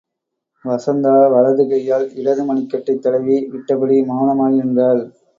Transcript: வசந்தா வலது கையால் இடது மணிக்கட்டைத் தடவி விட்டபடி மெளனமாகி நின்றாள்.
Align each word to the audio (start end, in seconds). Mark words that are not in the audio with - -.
வசந்தா 0.65 1.11
வலது 1.27 1.63
கையால் 1.67 2.05
இடது 2.13 2.43
மணிக்கட்டைத் 2.45 3.03
தடவி 3.03 3.35
விட்டபடி 3.51 3.97
மெளனமாகி 4.09 4.57
நின்றாள். 4.59 5.03